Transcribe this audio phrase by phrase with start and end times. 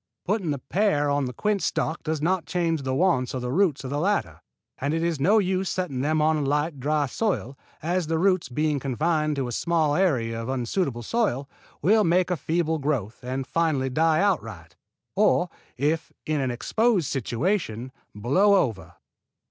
[0.25, 3.83] Putting the pear on the quince stock does not change the wants of the roots
[3.83, 4.41] of the latter,
[4.79, 8.49] and it is no use setting them on a light, dry soil, as the roots
[8.49, 11.47] being confined to a small area of unsuitable soil,
[11.83, 14.75] will make a feeble growth and finally die outright;
[15.15, 18.95] or, if in an exposed situation, blow over.